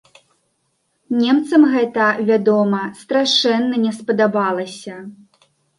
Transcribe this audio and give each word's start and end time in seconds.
Немцам 1.19 1.61
гэта, 1.75 2.09
вядома, 2.31 2.81
страшэнна 3.05 3.75
не 3.87 3.91
спадабалася. 4.01 4.95